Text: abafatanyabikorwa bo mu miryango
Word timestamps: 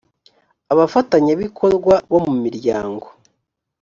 abafatanyabikorwa 0.73 1.95
bo 2.11 2.19
mu 2.25 2.33
miryango 2.43 3.07